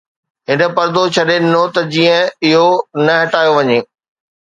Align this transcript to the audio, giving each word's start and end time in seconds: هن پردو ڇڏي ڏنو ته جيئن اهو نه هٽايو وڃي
هن 0.47 0.59
پردو 0.75 1.03
ڇڏي 1.15 1.37
ڏنو 1.43 1.63
ته 1.73 1.81
جيئن 1.93 2.21
اهو 2.47 2.67
نه 3.05 3.13
هٽايو 3.23 3.51
وڃي 3.57 3.79